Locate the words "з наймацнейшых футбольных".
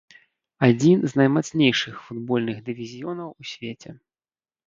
1.11-2.57